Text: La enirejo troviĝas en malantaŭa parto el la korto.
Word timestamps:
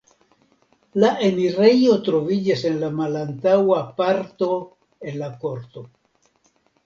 La 1.01 1.09
enirejo 1.25 1.97
troviĝas 2.07 2.63
en 2.71 2.79
malantaŭa 3.01 3.77
parto 4.01 4.49
el 5.11 5.19
la 5.25 5.29
korto. 5.47 5.85